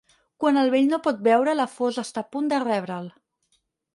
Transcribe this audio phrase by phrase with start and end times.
[0.43, 3.13] Quan el vell no pot beure, la fossa està a punt de rebre'l.